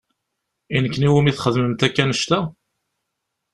I 0.75 0.81
nekni 0.83 1.07
i 1.09 1.11
wumi 1.13 1.31
txedmemt 1.35 1.85
akk 1.87 1.97
annect-a? 2.03 2.39